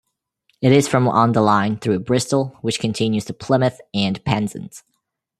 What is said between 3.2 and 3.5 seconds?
to